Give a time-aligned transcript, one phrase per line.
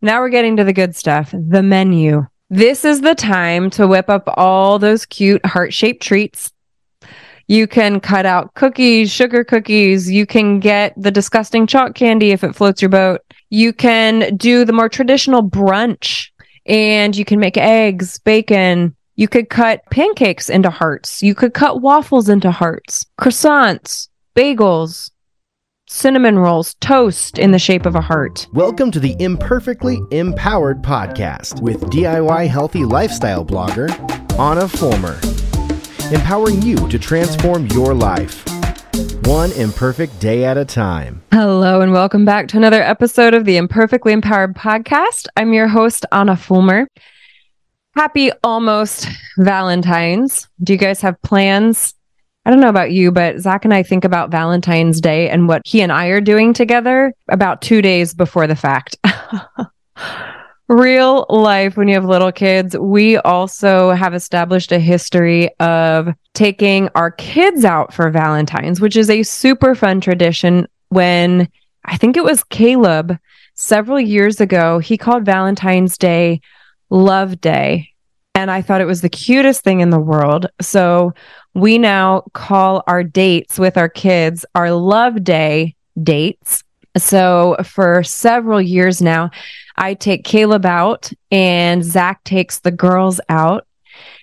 [0.00, 2.26] now we're getting to the good stuff the menu.
[2.50, 6.50] This is the time to whip up all those cute heart shaped treats.
[7.46, 10.10] You can cut out cookies, sugar cookies.
[10.10, 13.22] You can get the disgusting chalk candy if it floats your boat.
[13.50, 16.28] You can do the more traditional brunch
[16.66, 18.94] and you can make eggs, bacon.
[19.16, 21.22] You could cut pancakes into hearts.
[21.22, 25.10] You could cut waffles into hearts, croissants, bagels,
[25.90, 28.46] cinnamon rolls, toast in the shape of a heart.
[28.52, 33.88] Welcome to the Imperfectly Empowered podcast with DIY healthy lifestyle blogger
[34.38, 35.18] Anna Fulmer,
[36.14, 38.44] empowering you to transform your life.
[39.24, 41.22] One imperfect day at a time.
[41.32, 45.26] Hello, and welcome back to another episode of the Imperfectly Empowered podcast.
[45.36, 46.86] I'm your host, Anna Fulmer.
[47.96, 50.48] Happy almost Valentine's.
[50.62, 51.94] Do you guys have plans
[52.48, 55.60] I don't know about you, but Zach and I think about Valentine's Day and what
[55.66, 58.96] he and I are doing together about two days before the fact.
[60.68, 66.88] Real life, when you have little kids, we also have established a history of taking
[66.94, 70.66] our kids out for Valentine's, which is a super fun tradition.
[70.88, 71.50] When
[71.84, 73.18] I think it was Caleb
[73.56, 76.40] several years ago, he called Valentine's Day
[76.88, 77.90] Love Day.
[78.38, 80.46] And I thought it was the cutest thing in the world.
[80.60, 81.12] So
[81.54, 86.62] we now call our dates with our kids our love day dates.
[86.96, 89.30] So for several years now,
[89.76, 93.66] I take Caleb out and Zach takes the girls out.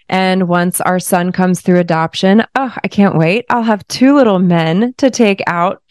[0.07, 3.43] And once our son comes through adoption, oh, I can't wait.
[3.49, 5.83] I'll have two little men to take out.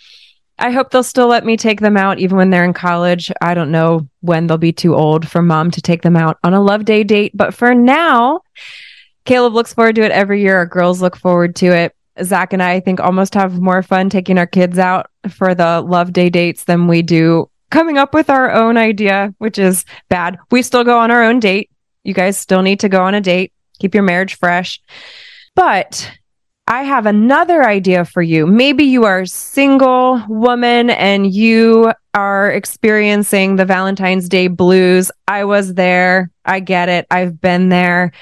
[0.58, 3.30] I hope they'll still let me take them out even when they're in college.
[3.40, 6.54] I don't know when they'll be too old for mom to take them out on
[6.54, 7.32] a love day date.
[7.34, 8.40] But for now,
[9.24, 10.56] Caleb looks forward to it every year.
[10.56, 11.94] Our girls look forward to it.
[12.22, 15.80] Zach and I, I think almost have more fun taking our kids out for the
[15.80, 20.38] love day dates than we do coming up with our own idea, which is bad.
[20.52, 21.70] We still go on our own date.
[22.04, 23.52] You guys still need to go on a date.
[23.80, 24.80] Keep your marriage fresh.
[25.56, 26.08] But
[26.66, 28.46] I have another idea for you.
[28.46, 35.10] Maybe you are a single woman and you are experiencing the Valentine's Day blues.
[35.28, 36.30] I was there.
[36.46, 37.06] I get it.
[37.10, 38.12] I've been there.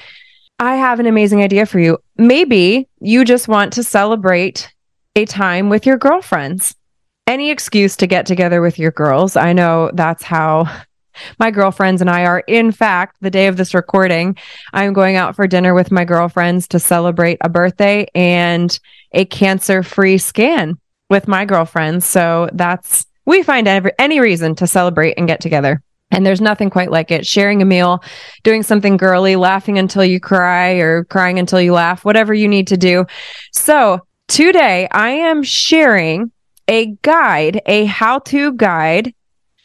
[0.59, 1.99] I have an amazing idea for you.
[2.17, 4.73] Maybe you just want to celebrate
[5.15, 6.75] a time with your girlfriends.
[7.29, 9.37] Any excuse to get together with your girls.
[9.37, 10.67] I know that's how
[11.39, 12.41] my girlfriends and I are.
[12.47, 14.37] In fact, the day of this recording,
[14.73, 18.79] I'm going out for dinner with my girlfriends to celebrate a birthday and
[19.13, 20.79] a cancer free scan
[21.11, 22.07] with my girlfriends.
[22.07, 25.83] So that's, we find every, any reason to celebrate and get together.
[26.11, 27.27] And there's nothing quite like it.
[27.27, 28.03] Sharing a meal,
[28.43, 32.67] doing something girly, laughing until you cry or crying until you laugh, whatever you need
[32.69, 33.07] to do.
[33.53, 36.31] So today I am sharing
[36.69, 39.15] a guide, a how to guide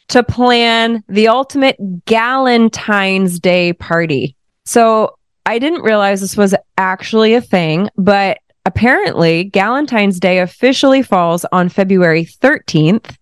[0.08, 1.76] to plan the ultimate
[2.06, 4.36] Galentine's Day party.
[4.64, 11.46] So I didn't realize this was actually a thing, but apparently Galentine's Day officially falls
[11.52, 13.16] on February 13th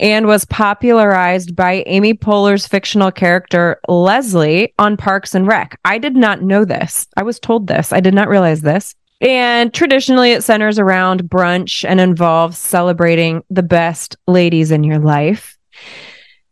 [0.00, 5.78] and was popularized by Amy Poehler's fictional character Leslie on Parks and Rec.
[5.84, 7.06] I did not know this.
[7.16, 7.92] I was told this.
[7.92, 8.94] I did not realize this.
[9.20, 15.56] And traditionally, it centers around brunch and involves celebrating the best ladies in your life.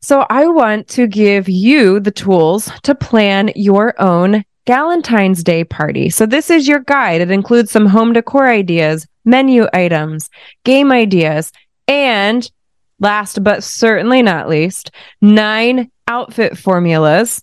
[0.03, 6.09] So, I want to give you the tools to plan your own Galentine's Day party.
[6.09, 7.21] So, this is your guide.
[7.21, 10.31] It includes some home decor ideas, menu items,
[10.65, 11.53] game ideas,
[11.87, 12.51] and
[12.99, 14.91] last but certainly not least,
[15.21, 17.43] nine outfit formulas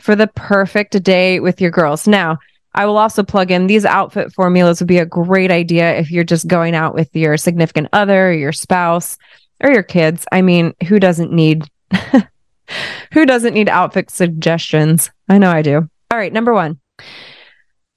[0.00, 2.06] for the perfect day with your girls.
[2.06, 2.38] Now,
[2.74, 6.24] I will also plug in these outfit formulas would be a great idea if you're
[6.24, 9.16] just going out with your significant other, your spouse,
[9.60, 10.26] or your kids.
[10.30, 11.64] I mean, who doesn't need
[13.12, 15.10] who doesn't need outfit suggestions?
[15.28, 15.88] I know I do.
[16.10, 16.78] All right, number 1.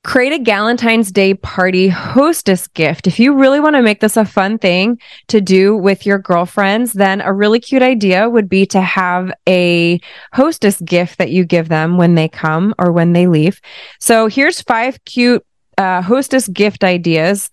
[0.05, 3.05] Create a Galentine's Day party hostess gift.
[3.05, 4.97] If you really want to make this a fun thing
[5.27, 9.99] to do with your girlfriends, then a really cute idea would be to have a
[10.31, 13.59] hostess gift that you give them when they come or when they leave.
[13.99, 15.45] So here's five cute
[15.77, 17.51] uh, hostess gift ideas.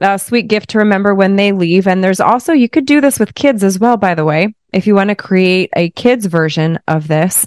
[0.00, 1.88] A sweet gift to remember when they leave.
[1.88, 4.86] And there's also, you could do this with kids as well, by the way if
[4.86, 7.46] you want to create a kids version of this.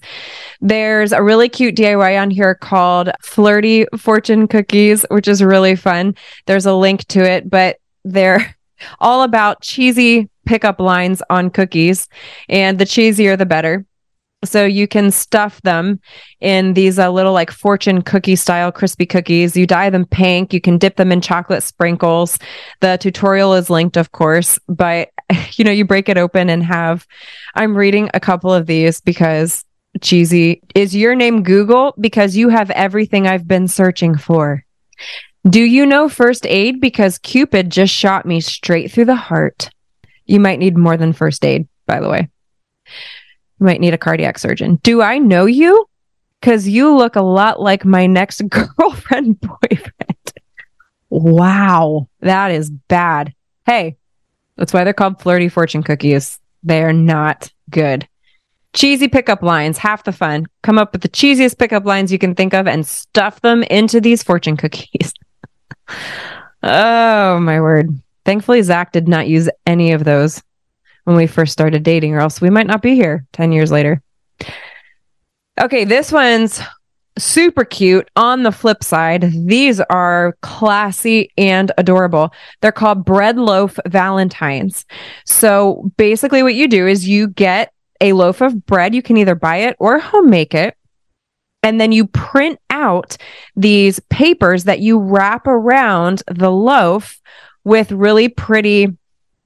[0.60, 6.16] There's a really cute DIY on here called Flirty Fortune Cookies, which is really fun.
[6.46, 8.56] There's a link to it, but they're
[9.00, 12.08] all about cheesy pickup lines on cookies,
[12.50, 13.86] and the cheesier the better.
[14.44, 16.00] So you can stuff them
[16.40, 19.56] in these uh, little like fortune cookie style crispy cookies.
[19.56, 20.54] You dye them pink.
[20.54, 22.40] You can dip them in chocolate sprinkles.
[22.80, 25.10] The tutorial is linked, of course, but
[25.54, 27.06] you know, you break it open and have,
[27.56, 29.64] I'm reading a couple of these because
[30.02, 30.62] cheesy.
[30.76, 31.94] Is your name Google?
[32.00, 34.64] Because you have everything I've been searching for.
[35.50, 36.80] Do you know first aid?
[36.80, 39.70] Because Cupid just shot me straight through the heart.
[40.26, 42.30] You might need more than first aid, by the way.
[43.62, 44.80] You might need a cardiac surgeon.
[44.82, 45.88] Do I know you?
[46.40, 50.34] Because you look a lot like my next girlfriend boyfriend.
[51.12, 53.36] wow, that is bad.
[53.68, 53.98] Hey,
[54.58, 56.40] that's why they're called flirty fortune cookies.
[56.64, 58.08] They're not good.
[58.74, 60.48] Cheesy pickup lines, half the fun.
[60.64, 64.02] Come up with the cheesiest pickup lines you can think of and stuff them into
[64.02, 65.14] these fortune cookies.
[66.64, 68.02] oh, my word.
[68.26, 70.42] Thankfully, Zach did not use any of those
[71.04, 74.02] when we first started dating, or else we might not be here 10 years later.
[75.60, 76.62] Okay, this one's
[77.18, 78.10] super cute.
[78.16, 82.32] On the flip side, these are classy and adorable.
[82.62, 84.86] They're called bread loaf valentines.
[85.26, 88.96] So basically, what you do is you get a loaf of bread.
[88.96, 90.76] You can either buy it or home make it.
[91.64, 93.18] And then you print out
[93.56, 97.22] these papers that you wrap around the loaf
[97.64, 98.98] with really pretty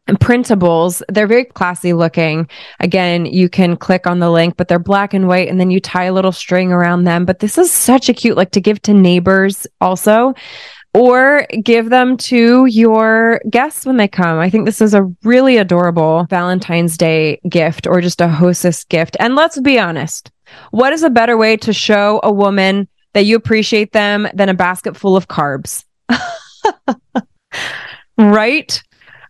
[0.09, 1.01] printables.
[1.09, 2.47] They're very classy looking.
[2.79, 5.79] Again, you can click on the link, but they're black and white and then you
[5.79, 7.25] tie a little string around them.
[7.25, 10.33] But this is such a cute, like to give to neighbors also
[10.95, 14.39] or give them to your guests when they come.
[14.39, 19.17] I think this is a really adorable Valentine's Day gift or just a hostess gift.
[19.19, 20.31] And let's be honest,
[20.71, 24.53] what is a better way to show a woman that you appreciate them than a
[24.53, 25.83] basket full of carbs?
[28.17, 28.81] right?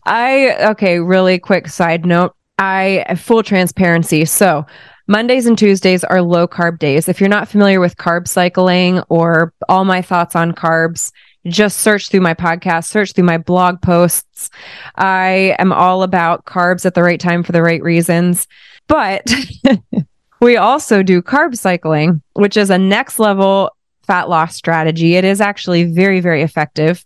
[0.06, 2.36] I, okay, really quick side note.
[2.57, 4.25] I, full transparency.
[4.25, 4.66] So,
[5.07, 7.07] Mondays and Tuesdays are low carb days.
[7.07, 11.12] If you're not familiar with carb cycling or all my thoughts on carbs,
[11.46, 14.50] just search through my podcast, search through my blog posts.
[14.96, 18.48] I am all about carbs at the right time for the right reasons.
[18.88, 19.31] But
[20.42, 23.72] we also do carb cycling, which is a next level
[24.08, 25.16] fat loss strategy.
[25.16, 27.06] It is actually very, very effective.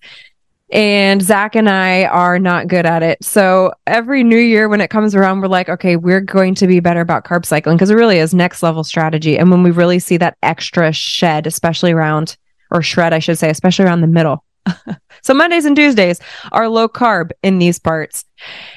[0.71, 3.23] And Zach and I are not good at it.
[3.23, 6.79] So every new year when it comes around, we're like, okay, we're going to be
[6.79, 9.37] better about carb cycling because it really is next level strategy.
[9.37, 12.37] And when we really see that extra shed, especially around
[12.71, 14.43] or shred, I should say, especially around the middle.
[15.23, 16.19] so Mondays and Tuesdays
[16.51, 18.25] are low carb in these parts.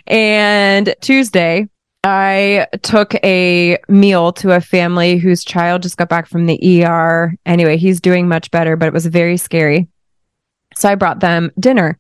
[0.06, 1.68] And Tuesday,
[2.04, 7.34] I took a meal to a family whose child just got back from the ER.
[7.46, 9.88] Anyway, he's doing much better, but it was very scary.
[10.82, 11.96] So I brought them dinner.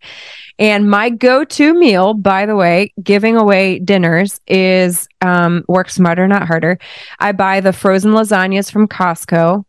[0.58, 6.46] And my go-to meal, by the way, giving away dinners is um, work smarter, not
[6.46, 6.78] harder.
[7.20, 9.64] I buy the frozen lasagnas from Costco.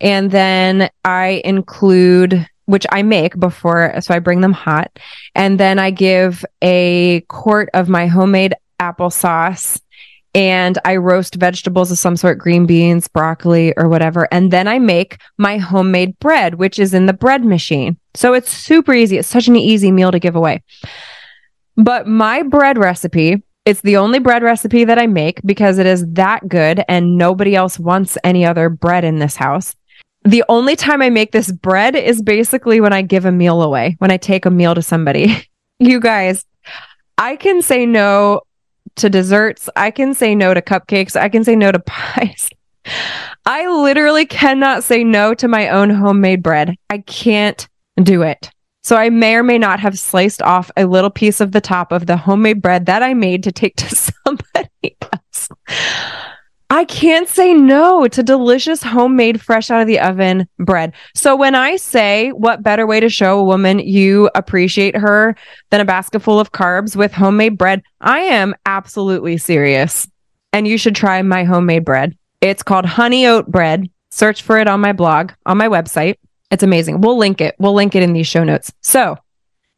[0.00, 4.98] And then I include, which I make before, so I bring them hot.
[5.34, 9.80] And then I give a quart of my homemade applesauce
[10.36, 14.28] and I roast vegetables of some sort, green beans, broccoli, or whatever.
[14.30, 17.96] And then I make my homemade bread, which is in the bread machine.
[18.14, 19.16] So it's super easy.
[19.16, 20.62] It's such an easy meal to give away.
[21.76, 26.06] But my bread recipe it's the only bread recipe that I make because it is
[26.12, 29.74] that good and nobody else wants any other bread in this house.
[30.22, 33.96] The only time I make this bread is basically when I give a meal away,
[33.98, 35.48] when I take a meal to somebody.
[35.80, 36.44] you guys,
[37.18, 38.42] I can say no
[38.96, 39.68] to desserts.
[39.76, 41.16] I can say no to cupcakes.
[41.16, 42.48] I can say no to pies.
[43.44, 46.76] I literally cannot say no to my own homemade bread.
[46.90, 47.68] I can't
[48.02, 48.50] do it.
[48.82, 51.90] So I may or may not have sliced off a little piece of the top
[51.90, 53.94] of the homemade bread that I made to take to
[54.24, 55.48] somebody else.
[56.68, 60.92] I can't say no to delicious homemade fresh out of the oven bread.
[61.14, 65.36] So when I say what better way to show a woman you appreciate her
[65.70, 70.08] than a basket full of carbs with homemade bread, I am absolutely serious.
[70.52, 72.16] And you should try my homemade bread.
[72.40, 73.88] It's called honey oat bread.
[74.10, 76.16] Search for it on my blog, on my website.
[76.50, 77.00] It's amazing.
[77.00, 77.54] We'll link it.
[77.58, 78.72] We'll link it in these show notes.
[78.80, 79.16] So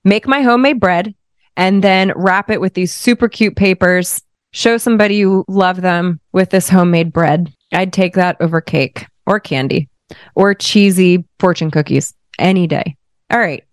[0.05, 1.15] make my homemade bread
[1.57, 6.51] and then wrap it with these super cute papers show somebody you love them with
[6.51, 7.53] this homemade bread.
[7.73, 9.89] I'd take that over cake or candy
[10.35, 12.97] or cheesy fortune cookies any day.
[13.31, 13.65] All right.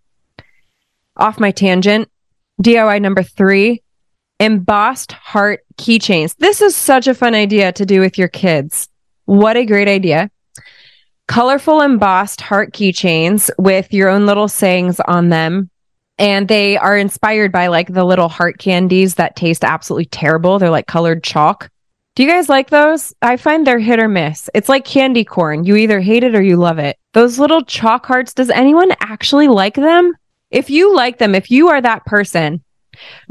[1.18, 2.10] Off my tangent.
[2.62, 3.82] DIY number three
[4.40, 6.36] embossed heart keychains.
[6.38, 8.88] This is such a fun idea to do with your kids.
[9.26, 10.30] What a great idea.
[11.28, 15.70] Colorful embossed heart keychains with your own little sayings on them
[16.18, 20.60] and they are inspired by like the little heart candies that taste absolutely terrible.
[20.60, 21.70] They're like colored chalk.
[22.16, 23.14] Do you guys like those?
[23.22, 24.50] I find they're hit or miss.
[24.54, 25.66] It's like candy corn.
[25.66, 26.98] You either hate it or you love it.
[27.14, 30.14] Those little chalk hearts, does anyone actually like them?
[30.50, 32.64] If you like them, if you are that person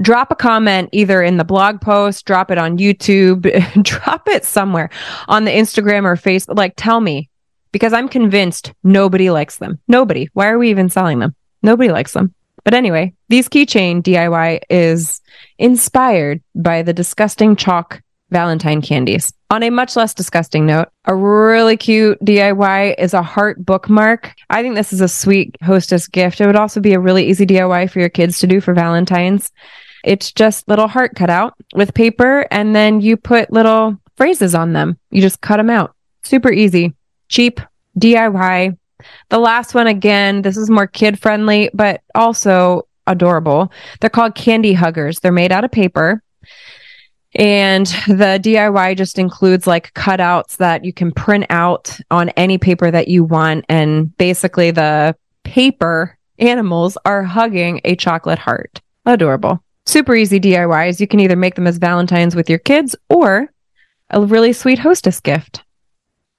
[0.00, 3.42] drop a comment either in the blog post, drop it on YouTube,
[3.82, 4.90] drop it somewhere
[5.28, 6.56] on the Instagram or Facebook.
[6.56, 7.28] Like, tell me
[7.72, 9.80] because I'm convinced nobody likes them.
[9.88, 10.28] Nobody.
[10.32, 11.34] Why are we even selling them?
[11.62, 12.34] Nobody likes them.
[12.64, 15.21] But anyway, these keychain DIY is
[15.59, 19.33] inspired by the disgusting chalk Valentine candies.
[19.50, 24.35] On a much less disgusting note, a really cute DIY is a heart bookmark.
[24.50, 26.40] I think this is a sweet hostess gift.
[26.40, 29.52] It would also be a really easy DIY for your kids to do for Valentine's.
[30.02, 34.73] It's just little heart cut out with paper and then you put little phrases on
[34.73, 34.99] them.
[35.11, 35.94] You just cut them out.
[36.25, 36.94] Super easy,
[37.28, 37.61] cheap,
[37.99, 38.76] DIY.
[39.30, 43.73] The last one, again, this is more kid friendly, but also adorable.
[44.00, 45.20] They're called candy huggers.
[45.20, 46.23] They're made out of paper.
[47.37, 52.90] And the DIY just includes like cutouts that you can print out on any paper
[52.90, 53.64] that you want.
[53.68, 58.80] And basically, the paper animals are hugging a chocolate heart.
[59.06, 59.62] Adorable.
[59.87, 61.00] Super easy DIYs.
[61.00, 63.50] You can either make them as Valentine's with your kids or
[64.11, 65.64] a really sweet hostess gift.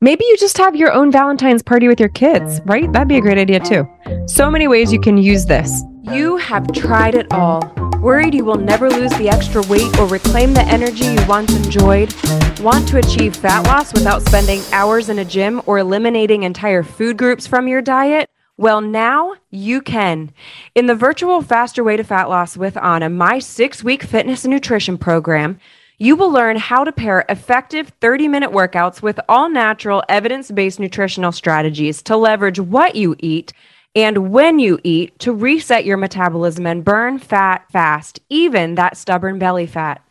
[0.02, 2.92] Maybe you just have your own Valentine's party with your kids, right?
[2.92, 3.88] That'd be a great idea too.
[4.28, 5.84] So many ways you can use this.
[6.04, 7.62] You have tried it all.
[8.02, 12.14] Worried you will never lose the extra weight or reclaim the energy you once enjoyed?
[12.60, 17.18] Want to achieve fat loss without spending hours in a gym or eliminating entire food
[17.18, 18.30] groups from your diet?
[18.58, 20.34] Well, now you can.
[20.76, 24.54] In the virtual Faster Way to Fat Loss with Anna, my six week fitness and
[24.54, 25.58] nutrition program,
[25.98, 30.80] you will learn how to pair effective 30 minute workouts with all natural, evidence based
[30.80, 33.54] nutritional strategies to leverage what you eat
[33.96, 39.40] and when you eat to reset your metabolism and burn fat fast, even that stubborn
[39.40, 40.04] belly fat.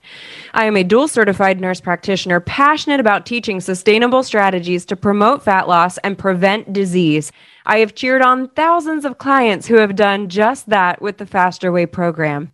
[0.55, 5.69] I am a dual certified nurse practitioner passionate about teaching sustainable strategies to promote fat
[5.69, 7.31] loss and prevent disease.
[7.67, 11.71] I have cheered on thousands of clients who have done just that with the Faster
[11.71, 12.53] Way program.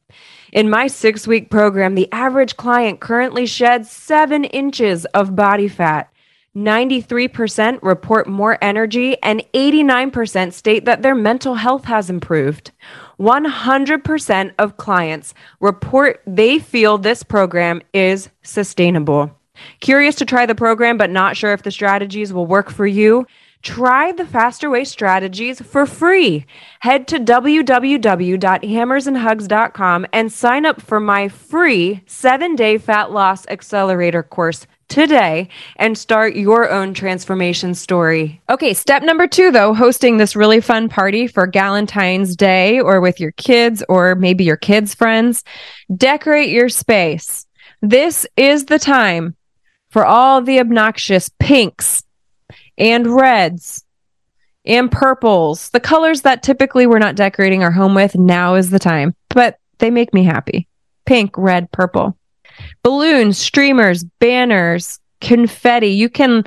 [0.53, 6.13] In my six week program, the average client currently sheds seven inches of body fat.
[6.57, 12.73] 93% report more energy, and 89% state that their mental health has improved.
[13.21, 19.31] 100% of clients report they feel this program is sustainable.
[19.79, 23.27] Curious to try the program, but not sure if the strategies will work for you?
[23.63, 26.47] Try the Faster Way strategies for free.
[26.81, 34.67] Head to www.hammersandhugs.com and sign up for my free seven day fat loss accelerator course
[34.89, 38.41] today and start your own transformation story.
[38.49, 43.21] Okay, step number two, though, hosting this really fun party for Galentine's Day or with
[43.21, 45.45] your kids or maybe your kids' friends.
[45.95, 47.47] Decorate your space.
[47.83, 49.37] This is the time
[49.91, 52.05] for all the obnoxious pinks
[52.81, 53.85] and reds
[54.65, 58.17] and purples, the colors that typically we're not decorating our home with.
[58.17, 60.67] Now is the time, but they make me happy.
[61.07, 62.17] Pink, red, purple.
[62.83, 65.89] Balloons, streamers, banners, confetti.
[65.89, 66.45] You can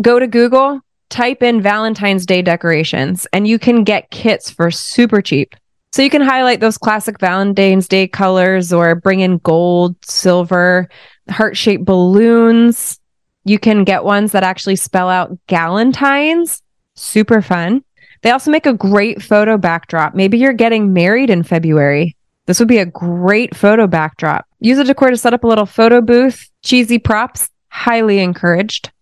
[0.00, 5.20] go to Google, type in Valentine's Day decorations, and you can get kits for super
[5.20, 5.54] cheap.
[5.92, 10.88] So you can highlight those classic Valentine's Day colors or bring in gold, silver,
[11.28, 12.98] heart shaped balloons.
[13.44, 16.62] You can get ones that actually spell out Galentine's.
[16.94, 17.84] Super fun.
[18.22, 20.14] They also make a great photo backdrop.
[20.14, 22.16] Maybe you're getting married in February.
[22.46, 24.46] This would be a great photo backdrop.
[24.60, 26.48] Use a decor to set up a little photo booth.
[26.62, 28.92] Cheesy props, highly encouraged.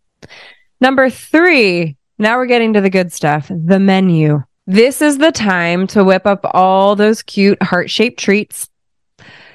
[0.81, 4.43] Number three, now we're getting to the good stuff the menu.
[4.67, 8.70] This is the time to whip up all those cute heart shaped treats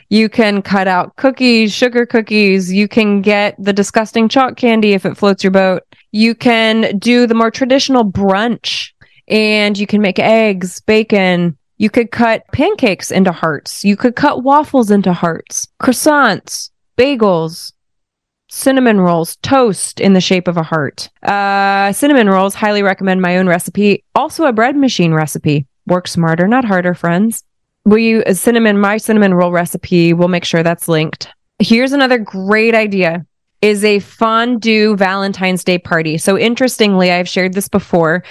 [0.10, 2.72] you can cut out cookies, sugar cookies.
[2.72, 5.84] You can get the disgusting chalk candy if it floats your boat.
[6.12, 8.92] You can do the more traditional brunch
[9.28, 11.58] and you can make eggs, bacon.
[11.78, 13.84] You could cut pancakes into hearts.
[13.84, 17.74] You could cut waffles into hearts, croissants, bagels,
[18.50, 21.10] cinnamon rolls, toast in the shape of a heart.
[21.24, 24.04] Uh, cinnamon rolls, highly recommend my own recipe.
[24.14, 25.68] Also a bread machine recipe.
[25.88, 27.44] Work smarter, not harder, friends
[27.86, 31.30] we you a cinnamon my cinnamon roll recipe we'll make sure that's linked.
[31.60, 33.25] Here's another great idea
[33.62, 36.18] is a fondue valentine's day party.
[36.18, 38.24] So interestingly i've shared this before.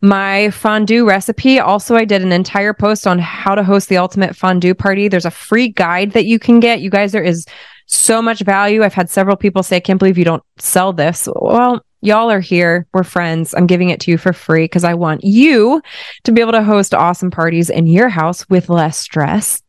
[0.00, 4.36] My fondue recipe also i did an entire post on how to host the ultimate
[4.36, 5.08] fondue party.
[5.08, 6.80] There's a free guide that you can get.
[6.80, 7.44] You guys there is
[7.86, 8.84] so much value.
[8.84, 11.28] I've had several people say i can't believe you don't sell this.
[11.34, 12.86] Well y'all are here.
[12.92, 13.54] We're friends.
[13.54, 15.82] I'm giving it to you for free because I want you
[16.24, 19.62] to be able to host awesome parties in your house with less stress.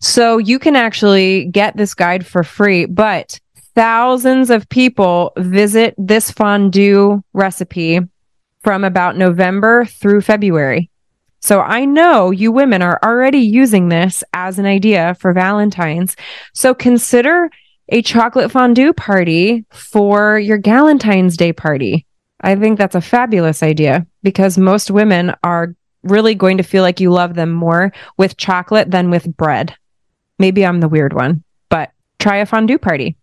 [0.00, 3.40] So you can actually get this guide for free, but
[3.74, 8.00] thousands of people visit this fondue recipe
[8.62, 10.90] from about November through February.
[11.40, 16.16] So I know you women are already using this as an idea for Valentine's.
[16.52, 17.50] So consider
[17.88, 22.06] a chocolate fondue party for your Galentine's Day party.
[22.40, 27.00] I think that's a fabulous idea because most women are really going to feel like
[27.00, 29.74] you love them more with chocolate than with bread.
[30.38, 33.16] Maybe I'm the weird one, but try a fondue party.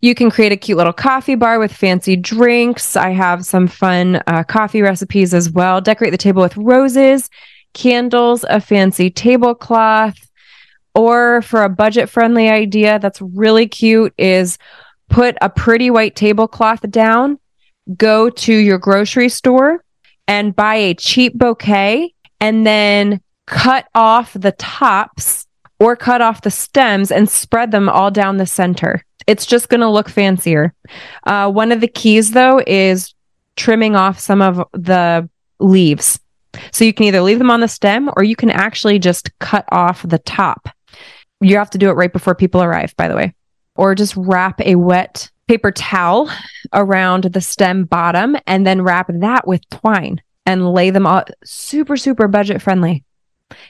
[0.00, 2.96] You can create a cute little coffee bar with fancy drinks.
[2.96, 5.80] I have some fun uh, coffee recipes as well.
[5.80, 7.30] Decorate the table with roses,
[7.72, 10.18] candles, a fancy tablecloth.
[10.94, 14.58] Or for a budget friendly idea that's really cute is
[15.08, 17.38] put a pretty white tablecloth down,
[17.96, 19.84] go to your grocery store
[20.26, 25.46] and buy a cheap bouquet and then cut off the tops
[25.78, 29.04] or cut off the stems and spread them all down the center.
[29.26, 30.74] It's just going to look fancier.
[31.24, 33.14] Uh, one of the keys, though, is
[33.56, 35.28] trimming off some of the
[35.60, 36.20] leaves.
[36.72, 39.64] So you can either leave them on the stem or you can actually just cut
[39.72, 40.68] off the top.
[41.44, 43.34] You have to do it right before people arrive, by the way,
[43.76, 46.30] or just wrap a wet paper towel
[46.72, 51.98] around the stem bottom and then wrap that with twine and lay them all super,
[51.98, 53.04] super budget friendly.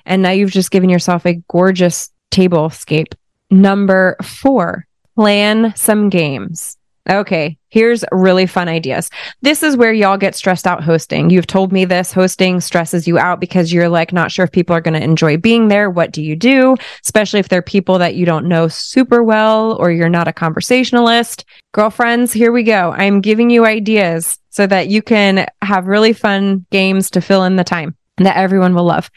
[0.06, 3.14] And now you've just given yourself a gorgeous table scape.
[3.50, 6.76] Number four, plan some games.
[7.08, 9.10] Okay, here's really fun ideas.
[9.42, 11.28] This is where y'all get stressed out hosting.
[11.28, 14.74] You've told me this hosting stresses you out because you're like not sure if people
[14.74, 15.90] are going to enjoy being there.
[15.90, 16.76] What do you do?
[17.04, 21.44] Especially if they're people that you don't know super well or you're not a conversationalist.
[21.72, 22.92] Girlfriends, here we go.
[22.92, 27.56] I'm giving you ideas so that you can have really fun games to fill in
[27.56, 29.10] the time that everyone will love.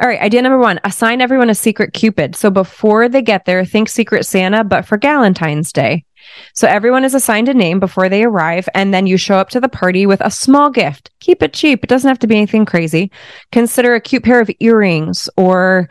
[0.00, 2.34] All right, idea number one assign everyone a secret Cupid.
[2.34, 6.06] So before they get there, think Secret Santa, but for Valentine's Day.
[6.54, 9.60] So everyone is assigned a name before they arrive, and then you show up to
[9.60, 11.10] the party with a small gift.
[11.20, 11.84] Keep it cheap.
[11.84, 13.10] It doesn't have to be anything crazy.
[13.52, 15.88] Consider a cute pair of earrings or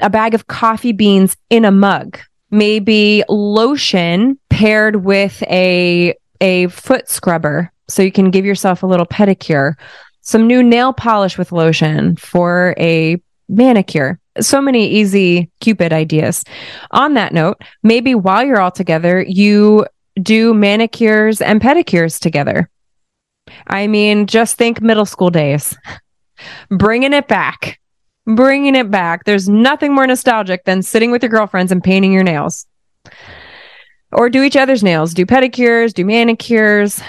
[0.00, 2.18] a bag of coffee beans in a mug.
[2.50, 9.06] Maybe lotion paired with a a foot scrubber so you can give yourself a little
[9.06, 9.74] pedicure.
[10.20, 14.18] Some new nail polish with lotion for a manicure.
[14.40, 16.44] So many easy Cupid ideas.
[16.90, 19.86] On that note, maybe while you're all together, you
[20.20, 22.70] do manicures and pedicures together.
[23.66, 25.76] I mean, just think middle school days,
[26.68, 27.80] bringing it back,
[28.26, 29.24] bringing it back.
[29.24, 32.66] There's nothing more nostalgic than sitting with your girlfriends and painting your nails.
[34.12, 37.00] Or do each other's nails, do pedicures, do manicures,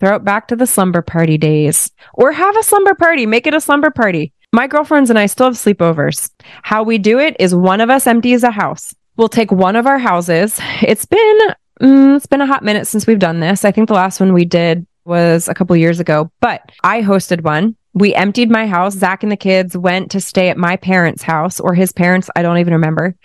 [0.00, 1.90] throw it back to the slumber party days.
[2.14, 4.32] Or have a slumber party, make it a slumber party.
[4.54, 6.30] My girlfriends and I still have sleepovers.
[6.62, 8.94] How we do it is one of us empties a house.
[9.16, 10.60] We'll take one of our houses.
[10.82, 11.38] It's been
[11.80, 13.64] mm, it's been a hot minute since we've done this.
[13.64, 17.42] I think the last one we did was a couple years ago, but I hosted
[17.42, 17.76] one.
[17.94, 18.94] We emptied my house.
[18.94, 22.28] Zach and the kids went to stay at my parents' house or his parents.
[22.36, 23.16] I don't even remember.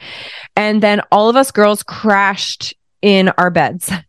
[0.55, 3.91] And then all of us girls crashed in our beds.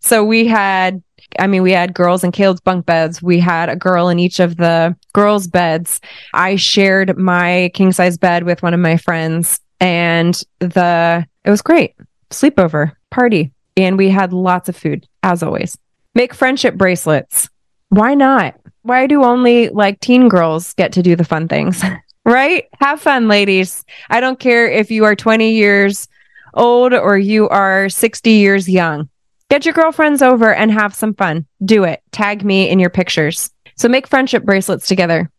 [0.00, 1.02] So we had
[1.38, 3.22] I mean, we had girls in Caleb's bunk beds.
[3.22, 6.00] We had a girl in each of the girls' beds.
[6.32, 11.62] I shared my king size bed with one of my friends and the, it was
[11.62, 11.94] great.
[12.30, 13.52] Sleepover party.
[13.76, 15.76] And we had lots of food as always.
[16.14, 17.48] Make friendship bracelets.
[17.88, 18.54] Why not?
[18.82, 21.82] Why do only like teen girls get to do the fun things?
[22.24, 22.66] right?
[22.80, 23.84] Have fun, ladies.
[24.10, 26.08] I don't care if you are 20 years
[26.54, 29.08] old or you are 60 years young.
[29.50, 31.46] Get your girlfriends over and have some fun.
[31.64, 32.02] Do it.
[32.12, 33.50] Tag me in your pictures.
[33.76, 35.30] So make friendship bracelets together.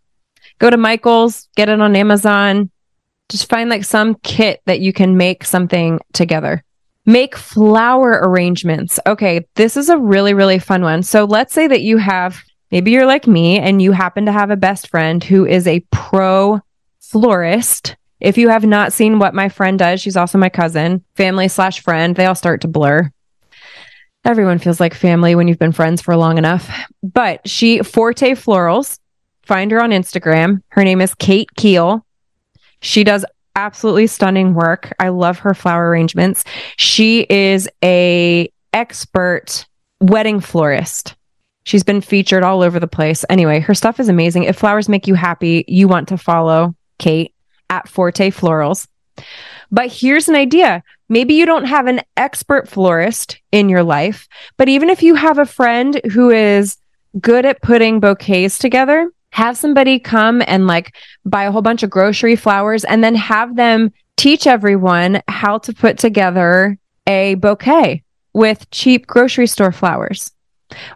[0.59, 2.69] Go to Michael's, get it on Amazon.
[3.29, 6.63] Just find like some kit that you can make something together.
[7.05, 8.99] Make flower arrangements.
[9.05, 11.03] Okay, this is a really, really fun one.
[11.03, 12.41] So let's say that you have,
[12.71, 15.85] maybe you're like me and you happen to have a best friend who is a
[15.91, 16.61] pro
[16.99, 17.95] florist.
[18.21, 21.81] If you have not seen what my friend does, she's also my cousin, family slash
[21.81, 22.15] friend.
[22.15, 23.11] They all start to blur.
[24.25, 26.69] Everyone feels like family when you've been friends for long enough.
[27.03, 28.97] But she, Forte Florals,
[29.43, 30.63] find her on Instagram.
[30.69, 32.01] Her name is Kate Kiehl.
[32.81, 33.23] She does
[33.55, 34.93] absolutely stunning work.
[34.99, 36.43] I love her flower arrangements.
[36.77, 39.65] She is a expert
[40.01, 41.15] wedding florist.
[41.63, 43.25] She's been featured all over the place.
[43.29, 44.43] Anyway, her stuff is amazing.
[44.43, 47.33] If flowers make you happy, you want to follow Kate
[47.69, 48.87] at Forte Florals.
[49.71, 50.83] But here's an idea.
[51.07, 55.37] Maybe you don't have an expert florist in your life, but even if you have
[55.37, 56.77] a friend who is
[57.19, 61.89] good at putting bouquets together, have somebody come and like buy a whole bunch of
[61.89, 68.01] grocery flowers and then have them teach everyone how to put together a bouquet
[68.33, 70.31] with cheap grocery store flowers.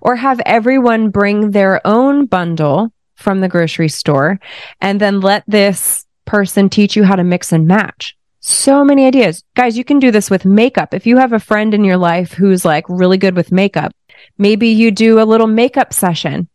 [0.01, 4.39] Or have everyone bring their own bundle from the grocery store
[4.81, 8.15] and then let this person teach you how to mix and match.
[8.49, 9.43] So many ideas.
[9.55, 10.95] Guys, you can do this with makeup.
[10.95, 13.91] If you have a friend in your life who's like really good with makeup,
[14.39, 16.49] maybe you do a little makeup session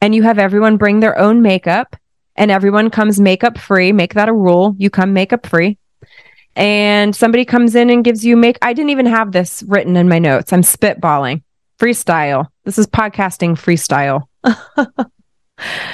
[0.00, 1.94] and you have everyone bring their own makeup
[2.34, 3.92] and everyone comes makeup free.
[3.92, 4.74] Make that a rule.
[4.78, 5.78] You come makeup free.
[6.56, 8.58] And somebody comes in and gives you make.
[8.60, 10.52] I didn't even have this written in my notes.
[10.52, 11.44] I'm spitballing.
[11.78, 12.48] Freestyle.
[12.64, 14.26] This is podcasting freestyle.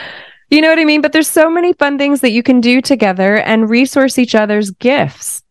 [0.51, 1.01] you know what I mean?
[1.01, 4.71] But there's so many fun things that you can do together and resource each other's
[4.71, 5.43] gifts.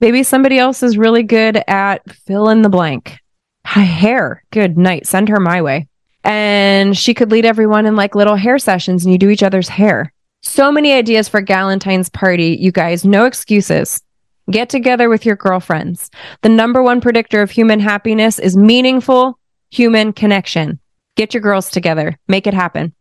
[0.00, 3.18] Maybe somebody else is really good at fill in the blank.
[3.64, 4.42] Hair.
[4.50, 5.06] Good night.
[5.06, 5.88] Send her my way
[6.24, 9.68] and she could lead everyone in like little hair sessions and you do each other's
[9.68, 10.12] hair.
[10.42, 13.04] So many ideas for Galentine's party, you guys.
[13.04, 14.02] No excuses.
[14.50, 16.10] Get together with your girlfriends.
[16.42, 19.38] The number one predictor of human happiness is meaningful
[19.70, 20.80] human connection.
[21.16, 22.18] Get your girls together.
[22.26, 22.94] Make it happen.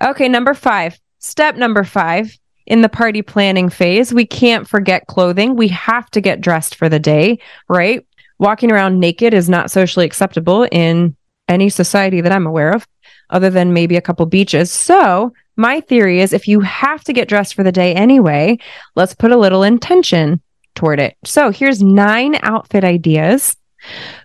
[0.00, 0.98] Okay, number five.
[1.18, 4.12] Step number five in the party planning phase.
[4.12, 5.56] We can't forget clothing.
[5.56, 8.06] We have to get dressed for the day, right?
[8.38, 11.16] Walking around naked is not socially acceptable in
[11.48, 12.86] any society that I'm aware of,
[13.30, 14.70] other than maybe a couple beaches.
[14.70, 18.58] So, my theory is if you have to get dressed for the day anyway,
[18.96, 20.40] let's put a little intention
[20.74, 21.16] toward it.
[21.24, 23.56] So, here's nine outfit ideas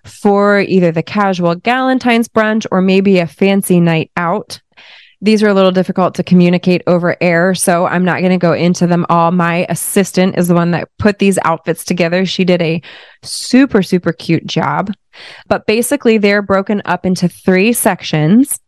[0.06, 4.62] for either the casual Galentine's brunch or maybe a fancy night out.
[5.22, 8.54] These are a little difficult to communicate over air, so I'm not going to go
[8.54, 9.32] into them all.
[9.32, 12.26] My assistant is the one that put these outfits together.
[12.26, 12.82] She did a
[13.24, 14.92] super, super cute job.
[15.48, 18.60] But basically, they're broken up into three sections.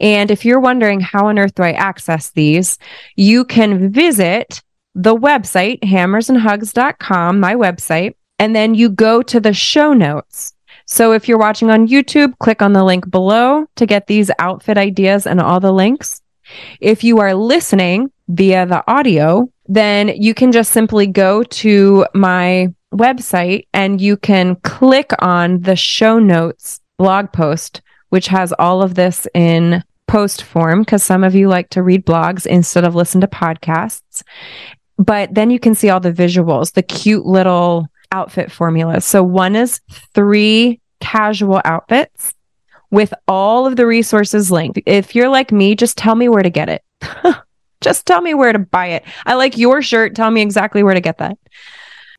[0.00, 2.78] And if you're wondering how on earth do I access these,
[3.16, 4.62] you can visit
[4.94, 10.54] the website, hammersandhugs.com, my website, and then you go to the show notes.
[10.86, 14.76] So if you're watching on YouTube, click on the link below to get these outfit
[14.76, 16.20] ideas and all the links.
[16.80, 22.68] If you are listening via the audio, then you can just simply go to my
[22.92, 28.94] website and you can click on the show notes blog post, which has all of
[28.94, 33.20] this in post form because some of you like to read blogs instead of listen
[33.20, 34.22] to podcasts.
[34.98, 39.04] But then you can see all the visuals, the cute little outfit formulas.
[39.04, 39.80] So one is
[40.14, 42.34] three casual outfits
[42.90, 44.80] with all of the resources linked.
[44.86, 46.82] If you're like me, just tell me where to get it.
[47.80, 49.04] just tell me where to buy it.
[49.26, 50.14] I like your shirt.
[50.14, 51.36] Tell me exactly where to get that.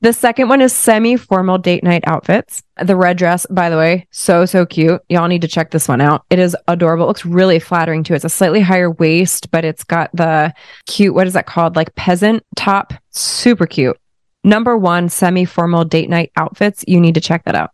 [0.02, 2.62] The second one is semi formal date night outfits.
[2.82, 5.02] The red dress, by the way, so, so cute.
[5.10, 6.26] Y'all need to check this one out.
[6.30, 7.06] It is adorable.
[7.06, 8.14] It looks really flattering too.
[8.14, 10.54] It's a slightly higher waist, but it's got the
[10.86, 11.76] cute, what is that called?
[11.76, 12.94] Like peasant top.
[13.12, 13.98] Super cute.
[14.46, 16.86] Number one, semi formal date night outfits.
[16.88, 17.72] You need to check that out.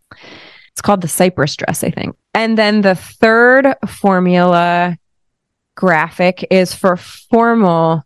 [0.72, 2.16] It's called the Cypress dress, I think.
[2.32, 4.96] And then the third formula
[5.74, 8.04] graphic is for formal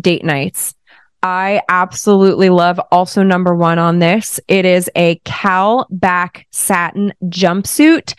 [0.00, 0.74] date nights.
[1.22, 4.40] I absolutely love also number one on this.
[4.48, 8.14] It is a cowl back satin jumpsuit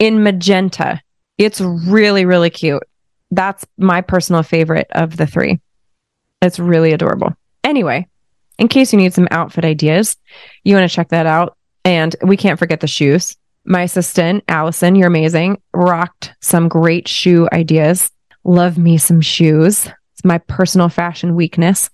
[0.00, 1.00] in magenta.
[1.38, 2.82] It's really, really cute.
[3.30, 5.60] That's my personal favorite of the three.
[6.42, 7.36] It's really adorable.
[7.62, 8.08] Anyway,
[8.58, 10.16] in case you need some outfit ideas,
[10.62, 11.56] you want to check that out.
[11.84, 13.36] And we can't forget the shoes.
[13.64, 18.10] My assistant, Allison, you're amazing, rocked some great shoe ideas.
[18.44, 19.88] Love me some shoes.
[20.12, 21.90] It's my personal fashion weakness.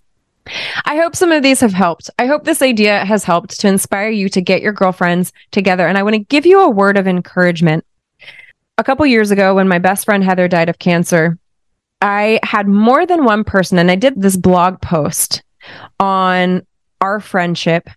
[0.85, 2.11] I hope some of these have helped.
[2.19, 5.87] I hope this idea has helped to inspire you to get your girlfriends together.
[5.87, 7.85] And I want to give you a word of encouragement.
[8.79, 11.39] A couple years ago, when my best friend Heather died of cancer,
[12.01, 15.43] I had more than one person, and I did this blog post
[15.99, 16.67] on
[17.01, 17.89] our friendship.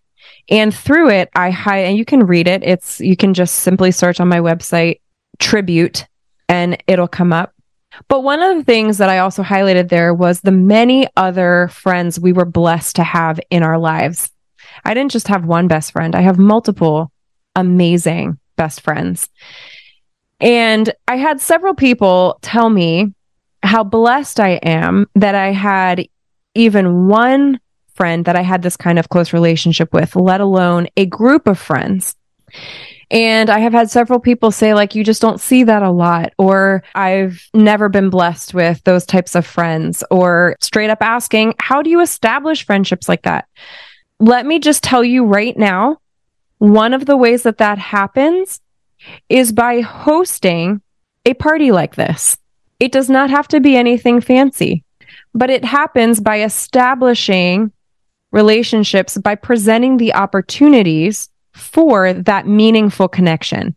[0.49, 2.63] And through it, I hi and you can read it.
[2.63, 4.99] It's you can just simply search on my website
[5.39, 6.05] tribute
[6.49, 7.53] and it'll come up.
[8.07, 12.19] But one of the things that I also highlighted there was the many other friends
[12.19, 14.31] we were blessed to have in our lives.
[14.83, 17.11] I didn't just have one best friend, I have multiple
[17.55, 19.29] amazing best friends.
[20.39, 23.13] And I had several people tell me
[23.61, 26.05] how blessed I am that I had
[26.55, 27.59] even one
[27.95, 31.59] friend that I had this kind of close relationship with, let alone a group of
[31.59, 32.15] friends.
[33.11, 36.33] And I have had several people say, like, you just don't see that a lot,
[36.39, 41.83] or I've never been blessed with those types of friends, or straight up asking, how
[41.83, 43.47] do you establish friendships like that?
[44.19, 45.99] Let me just tell you right now
[46.57, 48.61] one of the ways that that happens
[49.29, 50.81] is by hosting
[51.25, 52.37] a party like this.
[52.79, 54.82] It does not have to be anything fancy,
[55.33, 57.71] but it happens by establishing
[58.31, 63.75] relationships, by presenting the opportunities for that meaningful connection.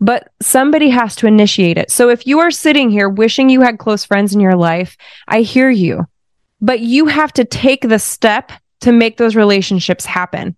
[0.00, 1.90] but somebody has to initiate it.
[1.90, 5.40] So if you are sitting here wishing you had close friends in your life, I
[5.40, 6.06] hear you,
[6.60, 10.56] but you have to take the step to make those relationships happen.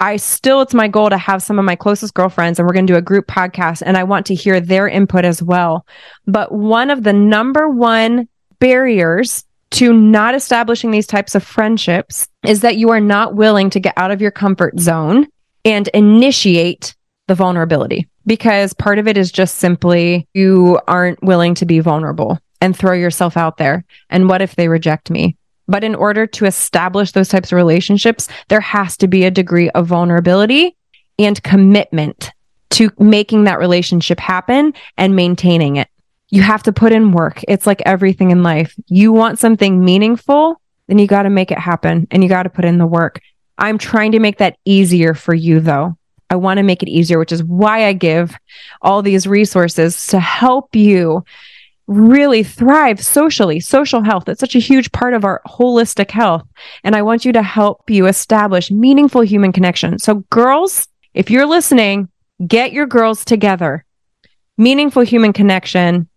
[0.00, 2.86] I still, it's my goal to have some of my closest girlfriends and we're going
[2.86, 5.86] to do a group podcast and I want to hear their input as well.
[6.26, 8.28] But one of the number one
[8.64, 13.78] barriers to not establishing these types of friendships is that you are not willing to
[13.78, 15.26] get out of your comfort zone
[15.66, 16.94] and initiate
[17.28, 22.38] the vulnerability because part of it is just simply you aren't willing to be vulnerable
[22.62, 23.84] and throw yourself out there.
[24.08, 25.36] And what if they reject me?
[25.68, 29.68] But in order to establish those types of relationships, there has to be a degree
[29.72, 30.74] of vulnerability
[31.18, 32.30] and commitment
[32.70, 35.88] to making that relationship happen and maintaining it.
[36.30, 37.42] You have to put in work.
[37.46, 38.74] It's like everything in life.
[38.88, 42.50] You want something meaningful, then you got to make it happen and you got to
[42.50, 43.20] put in the work.
[43.58, 45.96] I'm trying to make that easier for you though.
[46.30, 48.36] I want to make it easier, which is why I give
[48.82, 51.24] all these resources to help you
[51.86, 54.28] really thrive socially, social health.
[54.28, 56.42] It's such a huge part of our holistic health.
[56.82, 59.98] And I want you to help you establish meaningful human connection.
[59.98, 62.08] So, girls, if you're listening,
[62.46, 63.84] get your girls together.
[64.56, 66.08] Meaningful human connection.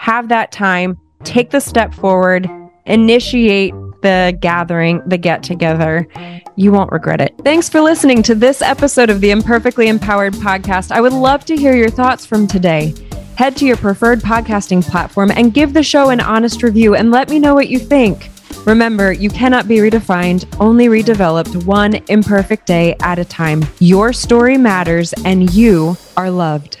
[0.00, 0.98] Have that time.
[1.24, 2.48] Take the step forward.
[2.86, 6.08] Initiate the gathering, the get together.
[6.56, 7.34] You won't regret it.
[7.44, 10.90] Thanks for listening to this episode of the Imperfectly Empowered podcast.
[10.90, 12.94] I would love to hear your thoughts from today
[13.36, 17.28] head to your preferred podcasting platform and give the show an honest review and let
[17.28, 18.30] me know what you think.
[18.64, 23.62] Remember, you cannot be redefined, only redeveloped one imperfect day at a time.
[23.80, 26.79] Your story matters and you are loved.